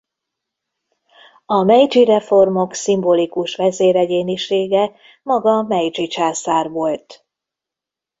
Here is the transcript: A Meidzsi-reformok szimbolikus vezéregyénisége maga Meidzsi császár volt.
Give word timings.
A 1.45 1.63
Meidzsi-reformok 1.63 2.73
szimbolikus 2.73 3.55
vezéregyénisége 3.55 4.91
maga 5.23 5.61
Meidzsi 5.61 6.07
császár 6.07 6.69
volt. 6.69 7.25